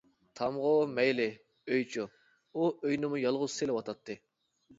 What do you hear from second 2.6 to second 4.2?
ئۇ ئۆينىمۇ يالغۇز سېلىۋاتاتتى.